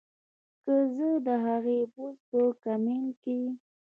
کۀ 0.63 0.75
زۀ 0.95 1.09
د 1.27 1.27
هغې 1.45 1.79
پوسټ 1.93 2.19
پۀ 2.29 2.41
کمنټ 2.63 3.11
کښې 3.23 3.37